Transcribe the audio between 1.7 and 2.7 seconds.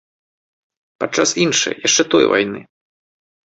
яшчэ той вайны.